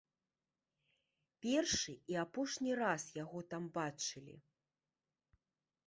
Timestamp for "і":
2.13-2.19